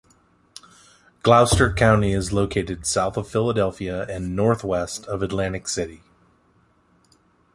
Gloucester 1.21 1.71
County 1.71 2.11
is 2.11 2.33
located 2.33 2.87
south 2.87 3.17
of 3.17 3.27
Philadelphia 3.27 4.03
and 4.09 4.35
northwest 4.35 5.05
of 5.05 5.21
Atlantic 5.21 5.67
City. 5.67 6.01